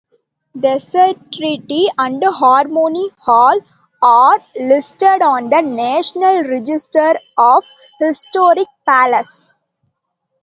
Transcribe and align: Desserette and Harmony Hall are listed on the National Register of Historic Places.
Desserette 0.59 1.91
and 1.99 2.23
Harmony 2.23 3.09
Hall 3.19 3.59
are 4.01 4.39
listed 4.59 5.21
on 5.21 5.51
the 5.51 5.61
National 5.61 6.41
Register 6.41 7.19
of 7.37 7.63
Historic 7.99 8.65
Places. 8.83 9.53